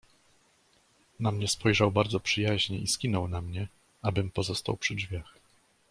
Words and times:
"Na 1.19 1.31
mnie 1.31 1.47
spojrzał 1.47 1.91
bardzo 1.91 2.19
przyjaźnie 2.19 2.77
i 2.79 2.87
skinął 2.87 3.27
na 3.27 3.41
mnie, 3.41 3.67
abym 4.01 4.31
pozostał 4.31 4.77
przy 4.77 4.95
drzwiach." 4.95 5.37